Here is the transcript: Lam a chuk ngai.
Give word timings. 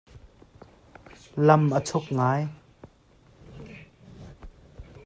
Lam 1.45 1.63
a 1.77 1.79
chuk 1.87 2.05
ngai. 2.17 2.41